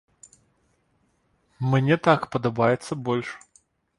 [1.73, 3.27] Мне так падабаецца больш.